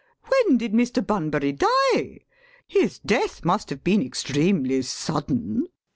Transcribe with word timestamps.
When 0.25 0.57
did 0.57 0.73
Mr. 0.73 1.05
Bunbury 1.05 1.51
die? 1.51 2.21
His 2.65 2.97
death 2.97 3.45
must 3.45 3.69
have 3.69 3.83
been 3.83 4.01
extremely 4.01 4.81
sudden. 4.81 5.29
ALGERNON. 5.57 5.67